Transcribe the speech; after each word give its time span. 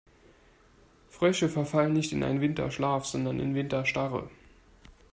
Frösche 1.09 1.47
verfallen 1.47 1.93
nicht 1.93 2.11
in 2.11 2.23
einen 2.23 2.41
Winterschlaf, 2.41 3.05
sondern 3.05 3.39
in 3.39 3.53
Winterstarre. 3.53 4.31